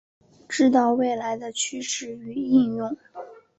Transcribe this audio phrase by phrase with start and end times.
[0.49, 2.97] 知道未来的趋势与应用